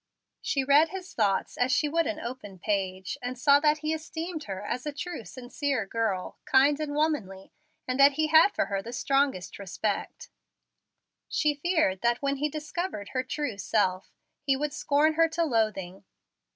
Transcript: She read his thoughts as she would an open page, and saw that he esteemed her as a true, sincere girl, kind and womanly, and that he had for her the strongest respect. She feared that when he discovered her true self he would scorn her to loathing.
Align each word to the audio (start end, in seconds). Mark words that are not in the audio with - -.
She 0.41 0.63
read 0.63 0.89
his 0.89 1.13
thoughts 1.13 1.59
as 1.59 1.71
she 1.71 1.87
would 1.87 2.07
an 2.07 2.19
open 2.19 2.57
page, 2.57 3.19
and 3.21 3.37
saw 3.37 3.59
that 3.59 3.79
he 3.85 3.93
esteemed 3.93 4.45
her 4.45 4.63
as 4.65 4.87
a 4.87 4.91
true, 4.91 5.23
sincere 5.25 5.85
girl, 5.85 6.39
kind 6.45 6.79
and 6.79 6.95
womanly, 6.95 7.51
and 7.87 7.99
that 7.99 8.13
he 8.13 8.25
had 8.25 8.51
for 8.51 8.65
her 8.65 8.81
the 8.81 8.93
strongest 8.93 9.59
respect. 9.59 10.31
She 11.29 11.53
feared 11.53 12.01
that 12.01 12.19
when 12.19 12.37
he 12.37 12.49
discovered 12.49 13.09
her 13.09 13.21
true 13.21 13.59
self 13.59 14.11
he 14.41 14.57
would 14.57 14.73
scorn 14.73 15.13
her 15.13 15.29
to 15.29 15.43
loathing. 15.43 16.03